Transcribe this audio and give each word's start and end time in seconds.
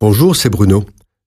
Bonjour, 0.00 0.36
c'est 0.36 0.48
Bruno. 0.48 0.84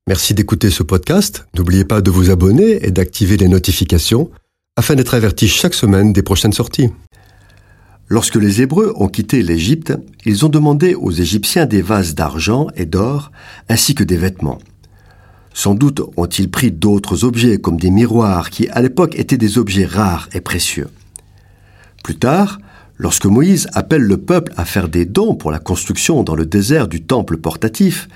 Merci 0.07 0.33
d'écouter 0.33 0.69
ce 0.69 0.81
podcast. 0.81 1.45
N'oubliez 1.57 1.83
pas 1.83 1.99
de 1.99 2.09
vous 2.09 2.29
abonner 2.29 2.85
et 2.85 2.91
d'activer 2.91 3.35
les 3.35 3.49
notifications 3.49 4.31
afin 4.77 4.95
d'être 4.95 5.13
averti 5.13 5.49
chaque 5.49 5.73
semaine 5.73 6.13
des 6.13 6.23
prochaines 6.23 6.53
sorties. 6.53 6.87
Lorsque 8.07 8.37
les 8.37 8.61
Hébreux 8.61 8.93
ont 8.95 9.09
quitté 9.09 9.43
l'Égypte, 9.43 9.91
ils 10.23 10.45
ont 10.45 10.49
demandé 10.49 10.95
aux 10.95 11.11
Égyptiens 11.11 11.65
des 11.65 11.81
vases 11.81 12.15
d'argent 12.15 12.67
et 12.77 12.85
d'or 12.85 13.33
ainsi 13.67 13.93
que 13.93 14.05
des 14.05 14.15
vêtements. 14.15 14.59
Sans 15.53 15.75
doute 15.75 15.99
ont-ils 16.15 16.49
pris 16.49 16.71
d'autres 16.71 17.25
objets 17.25 17.57
comme 17.57 17.77
des 17.77 17.91
miroirs 17.91 18.49
qui 18.49 18.69
à 18.69 18.81
l'époque 18.81 19.19
étaient 19.19 19.35
des 19.35 19.57
objets 19.57 19.85
rares 19.85 20.29
et 20.31 20.39
précieux. 20.39 20.87
Plus 22.05 22.15
tard, 22.15 22.57
Lorsque 23.01 23.25
Moïse 23.25 23.67
appelle 23.73 24.03
le 24.03 24.17
peuple 24.17 24.53
à 24.57 24.63
faire 24.63 24.87
des 24.87 25.05
dons 25.05 25.33
pour 25.33 25.49
la 25.49 25.57
construction 25.57 26.21
dans 26.21 26.35
le 26.35 26.45
désert 26.45 26.87
du 26.87 27.01
temple 27.01 27.37
portatif, 27.37 28.07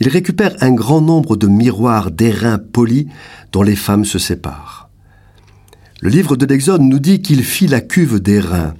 il 0.00 0.08
récupère 0.08 0.54
un 0.60 0.72
grand 0.72 1.00
nombre 1.00 1.36
de 1.36 1.46
miroirs 1.46 2.10
d'airain 2.10 2.58
polis 2.58 3.06
dont 3.52 3.62
les 3.62 3.76
femmes 3.76 4.04
se 4.04 4.18
séparent. 4.18 4.88
Le 6.00 6.10
livre 6.10 6.36
de 6.36 6.46
l'Exode 6.46 6.82
nous 6.82 7.00
dit 7.00 7.22
qu'il 7.22 7.42
fit 7.42 7.66
la 7.66 7.80
cuve 7.80 8.20
d'airain, 8.20 8.74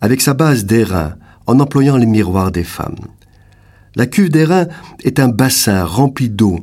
avec 0.00 0.20
sa 0.20 0.34
base 0.34 0.64
d'airain, 0.64 1.16
en 1.46 1.58
employant 1.58 1.96
les 1.96 2.06
miroirs 2.06 2.52
des 2.52 2.64
femmes. 2.64 3.08
La 3.96 4.06
cuve 4.06 4.30
d'airain 4.30 4.68
est 5.02 5.18
un 5.18 5.28
bassin 5.28 5.84
rempli 5.84 6.28
d'eau 6.28 6.60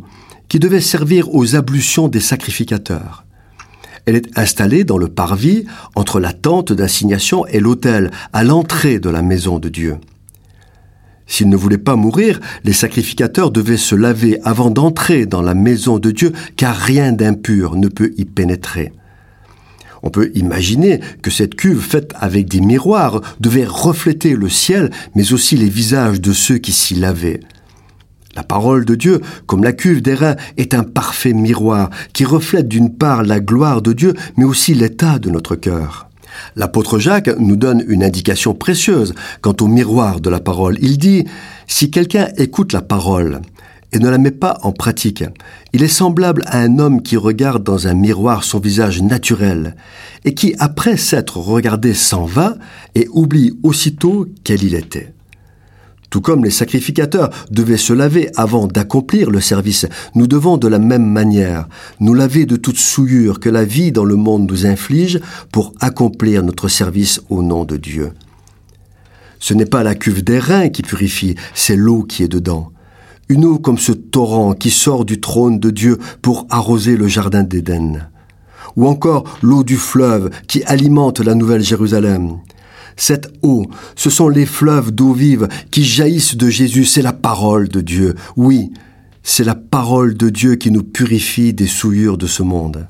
qui 0.48 0.60
devait 0.60 0.80
servir 0.80 1.34
aux 1.36 1.56
ablutions 1.56 2.08
des 2.08 2.22
sacrificateurs. 2.22 3.26
Elle 4.06 4.16
est 4.16 4.38
installée 4.38 4.86
dans 4.86 4.98
le 4.98 5.10
parvis 5.10 5.66
entre 5.96 6.22
la 6.22 6.32
tente 6.32 6.72
d'assignation 6.72 7.46
et 7.48 7.60
l'autel, 7.60 8.12
à 8.32 8.46
l'entrée 8.46 9.00
de 9.00 9.10
la 9.10 9.22
maison 9.22 9.60
de 9.60 9.68
Dieu. 9.68 9.98
S'ils 11.27 11.49
ne 11.49 11.58
voulaient 11.58 11.77
pas 11.77 11.98
mourir, 11.98 12.40
les 12.63 12.73
sacrificateurs 12.73 13.52
devaient 13.52 13.77
se 13.77 13.95
laver 13.95 14.40
avant 14.44 14.70
d'entrer 14.70 15.26
dans 15.26 15.41
la 15.41 15.53
maison 15.53 16.00
de 16.00 16.12
Dieu, 16.12 16.31
car 16.55 16.76
rien 16.76 17.12
d'impur 17.12 17.76
ne 17.76 17.90
peut 17.90 18.14
y 18.17 18.25
pénétrer. 18.25 18.94
On 20.03 20.09
peut 20.09 20.31
imaginer 20.36 21.02
que 21.22 21.31
cette 21.31 21.56
cuve 21.56 21.81
faite 21.81 22.14
avec 22.16 22.47
des 22.47 22.61
miroirs 22.61 23.22
devait 23.42 23.66
refléter 23.66 24.36
le 24.36 24.47
ciel, 24.47 24.89
mais 25.16 25.34
aussi 25.34 25.58
les 25.58 25.69
visages 25.69 26.22
de 26.22 26.31
ceux 26.31 26.59
qui 26.59 26.72
s'y 26.72 26.95
lavaient. 26.95 27.41
La 28.36 28.44
parole 28.44 28.86
de 28.86 28.95
Dieu, 28.95 29.19
comme 29.47 29.64
la 29.64 29.73
cuve 29.73 30.02
d'airain, 30.02 30.36
est 30.58 30.75
un 30.75 30.84
parfait 30.84 31.34
miroir 31.34 31.89
qui 32.14 32.23
reflète 32.23 32.67
d'une 32.67 32.95
part 32.95 33.23
la 33.23 33.39
gloire 33.39 33.81
de 33.81 33.94
Dieu, 33.94 34.14
mais 34.38 34.45
aussi 34.45 34.75
l'état 34.75 35.19
de 35.19 35.30
notre 35.30 35.56
cœur. 35.56 36.06
L'apôtre 36.56 37.00
Jacques 37.00 37.30
nous 37.40 37.56
donne 37.56 37.84
une 37.88 38.04
indication 38.04 38.54
précieuse 38.54 39.14
quant 39.42 39.56
au 39.62 39.68
miroir 39.68 40.20
de 40.20 40.30
la 40.30 40.40
parole. 40.40 40.78
Il 40.82 40.98
dit, 40.98 41.26
si 41.68 41.92
quelqu'un 41.92 42.30
écoute 42.38 42.74
la 42.74 42.82
parole 42.82 43.42
et 43.94 44.00
ne 44.00 44.10
la 44.10 44.18
met 44.18 44.32
pas 44.32 44.58
en 44.64 44.72
pratique, 44.72 45.24
il 45.74 45.84
est 45.84 45.88
semblable 45.88 46.44
à 46.48 46.60
un 46.60 46.80
homme 46.80 47.02
qui 47.02 47.18
regarde 47.18 47.64
dans 47.64 47.88
un 47.88 47.94
miroir 47.94 48.44
son 48.44 48.60
visage 48.60 49.02
naturel 49.02 49.76
et 50.26 50.34
qui, 50.34 50.56
après 50.60 50.98
s'être 50.98 51.38
regardé, 51.38 51.94
s'en 51.94 52.26
va 52.26 52.56
et 52.96 53.08
oublie 53.12 53.58
aussitôt 53.64 54.28
quel 54.44 54.64
il 54.64 54.76
était. 54.76 55.14
Tout 56.09 56.22
comme 56.22 56.44
les 56.44 56.52
sacrificateurs 56.52 57.30
devaient 57.52 57.77
se 57.77 57.94
laver 57.94 58.30
avant 58.38 58.67
d'accomplir 58.67 59.30
le 59.30 59.41
service, 59.41 59.86
nous 60.16 60.27
devons 60.27 60.58
de 60.58 60.67
la 60.67 60.80
même 60.80 61.05
manière 61.05 61.67
nous 62.00 62.13
laver 62.13 62.45
de 62.45 62.55
toute 62.55 62.77
souillure 62.77 63.39
que 63.39 63.50
la 63.50 63.66
vie 63.66 63.91
dans 63.91 64.05
le 64.05 64.16
monde 64.16 64.50
nous 64.50 64.66
inflige 64.66 65.19
pour 65.52 65.73
accomplir 65.81 66.44
notre 66.44 66.69
service 66.69 67.22
au 67.30 67.44
nom 67.44 67.66
de 67.66 67.75
Dieu. 67.75 68.13
Ce 69.39 69.53
n'est 69.53 69.66
pas 69.66 69.83
la 69.83 69.95
cuve 69.95 70.23
d'airain 70.23 70.69
qui 70.69 70.81
purifie, 70.81 71.35
c'est 71.53 71.75
l'eau 71.75 72.03
qui 72.03 72.23
est 72.23 72.28
dedans. 72.28 72.72
Une 73.30 73.45
eau 73.45 73.59
comme 73.59 73.78
ce 73.78 73.91
torrent 73.91 74.53
qui 74.53 74.72
sort 74.72 75.03
du 75.03 75.19
trône 75.19 75.59
de 75.59 75.69
Dieu 75.69 75.97
pour 76.22 76.47
arroser 76.50 76.95
le 76.95 77.08
jardin 77.08 77.44
d'Éden. 77.44 78.09
Ou 78.78 78.88
encore 78.88 79.25
l'eau 79.41 79.63
du 79.63 79.75
fleuve 79.75 80.30
qui 80.47 80.63
alimente 80.63 81.19
la 81.19 81.35
Nouvelle 81.35 81.63
Jérusalem. 81.63 82.38
Cette 82.97 83.31
eau, 83.44 83.68
ce 83.96 84.09
sont 84.09 84.28
les 84.28 84.47
fleuves 84.47 84.91
d'eau 84.91 85.13
vive 85.13 85.47
qui 85.69 85.85
jaillissent 85.85 86.35
de 86.35 86.50
Jésus, 86.50 86.84
c'est 86.84 87.03
la 87.03 87.13
parole 87.13 87.69
de 87.69 87.80
Dieu. 87.80 88.16
Oui, 88.35 88.72
c'est 89.22 89.44
la 89.44 89.56
parole 89.56 90.18
de 90.18 90.30
Dieu 90.30 90.56
qui 90.56 90.72
nous 90.72 90.84
purifie 90.84 91.53
des 91.53 91.68
souillures 91.68 92.18
de 92.18 92.25
ce 92.25 92.41
monde. 92.41 92.88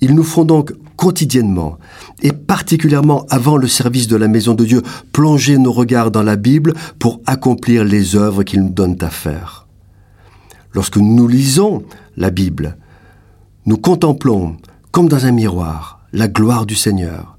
Il 0.00 0.16
nous 0.16 0.24
faut 0.24 0.44
donc 0.44 0.72
quotidiennement, 0.96 1.78
et 2.22 2.32
particulièrement 2.32 3.24
avant 3.30 3.56
le 3.56 3.68
service 3.68 4.08
de 4.08 4.16
la 4.16 4.28
maison 4.28 4.54
de 4.54 4.64
Dieu, 4.64 4.82
plonger 5.12 5.56
nos 5.56 5.72
regards 5.72 6.10
dans 6.10 6.22
la 6.22 6.36
Bible 6.36 6.74
pour 6.98 7.20
accomplir 7.26 7.84
les 7.84 8.16
œuvres 8.16 8.42
qu'il 8.42 8.62
nous 8.62 8.70
donne 8.70 8.96
à 9.00 9.10
faire. 9.10 9.68
Lorsque 10.72 10.96
nous 10.96 11.28
lisons 11.28 11.84
la 12.16 12.30
Bible, 12.30 12.76
nous 13.66 13.76
contemplons, 13.76 14.56
comme 14.90 15.08
dans 15.08 15.26
un 15.26 15.32
miroir, 15.32 16.00
la 16.12 16.26
gloire 16.26 16.66
du 16.66 16.74
Seigneur 16.74 17.38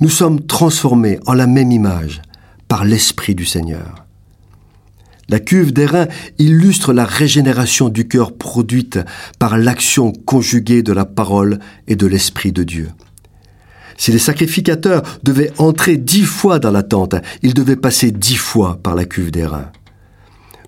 nous 0.00 0.08
sommes 0.08 0.40
transformés 0.40 1.18
en 1.26 1.34
la 1.34 1.46
même 1.46 1.72
image 1.72 2.22
par 2.68 2.84
l'Esprit 2.84 3.34
du 3.34 3.44
Seigneur. 3.44 4.06
La 5.28 5.40
cuve 5.40 5.72
d'airain 5.72 6.06
illustre 6.38 6.92
la 6.92 7.04
régénération 7.04 7.88
du 7.88 8.08
cœur 8.08 8.32
produite 8.32 8.98
par 9.38 9.58
l'action 9.58 10.12
conjuguée 10.12 10.82
de 10.82 10.92
la 10.92 11.04
parole 11.04 11.58
et 11.86 11.96
de 11.96 12.06
l'Esprit 12.06 12.52
de 12.52 12.64
Dieu. 12.64 12.88
Si 13.96 14.12
les 14.12 14.20
sacrificateurs 14.20 15.02
devaient 15.24 15.52
entrer 15.58 15.96
dix 15.96 16.22
fois 16.22 16.60
dans 16.60 16.70
la 16.70 16.84
tente, 16.84 17.16
ils 17.42 17.52
devaient 17.52 17.76
passer 17.76 18.12
dix 18.12 18.36
fois 18.36 18.78
par 18.82 18.94
la 18.94 19.04
cuve 19.04 19.32
d'airain. 19.32 19.70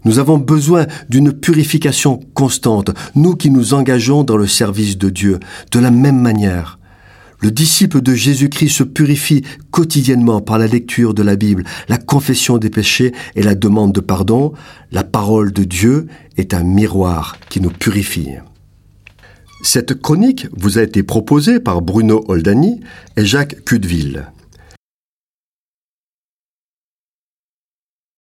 Nous 0.05 0.19
avons 0.19 0.39
besoin 0.39 0.87
d'une 1.09 1.33
purification 1.33 2.19
constante, 2.35 2.91
nous 3.15 3.37
qui 3.37 3.51
nous 3.51 3.73
engageons 3.75 4.25
dans 4.25 4.37
le 4.37 4.49
service 4.49 4.99
de 4.99 5.09
Dieu, 5.09 5.39
de 5.71 5.79
la 5.79 5.91
même 5.91 6.21
manière 6.21 6.80
le 7.41 7.51
disciple 7.51 8.03
de 8.03 8.15
Jésus-Christ 8.15 8.69
se 8.69 8.83
purifie 8.83 9.43
quotidiennement 9.71 10.41
par 10.41 10.59
la 10.59 10.67
lecture 10.67 11.15
de 11.15 11.23
la 11.23 11.37
Bible, 11.37 11.65
la 11.89 11.97
confession 11.97 12.59
des 12.59 12.71
péchés 12.71 13.13
et 13.35 13.43
la 13.43 13.55
demande 13.55 13.93
de 13.93 14.01
pardon. 14.01 14.53
La 14.93 15.05
parole 15.05 15.53
de 15.53 15.65
Dieu 15.65 16.07
est 16.37 16.53
un 16.53 16.63
miroir 16.63 17.39
qui 17.49 17.61
nous 17.61 17.71
purifie. 17.71 18.29
Cette 19.63 20.01
chronique 20.01 20.49
vous 20.53 20.79
a 20.79 20.83
été 20.83 21.03
proposée 21.03 21.61
par 21.61 21.83
Bruno 21.83 22.25
Oldani 22.29 22.81
et 23.17 23.25
Jacques 23.25 23.65
Cudeville. 23.65 24.27